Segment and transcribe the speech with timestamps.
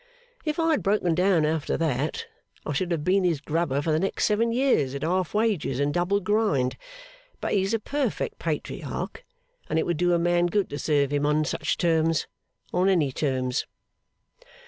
[0.45, 2.25] If I had broken down after that,
[2.65, 5.93] I should have been his grubber for the next seven years at half wages and
[5.93, 6.75] double grind.
[7.39, 9.23] But he's a perfect Patriarch;
[9.69, 12.25] and it would do a man good to serve him on such terms
[12.73, 13.67] on any terms.